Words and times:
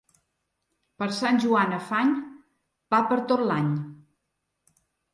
Per 1.03 1.07
Sant 1.17 1.37
Joan 1.43 1.77
afany, 1.77 2.11
pa 2.95 3.05
per 3.13 3.21
tot 3.35 3.47
l'any. 3.55 3.73